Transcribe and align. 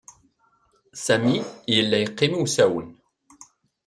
Sami 1.05 1.35
yella 1.73 1.97
yeqqim 2.01 2.33
usawen. 2.43 2.89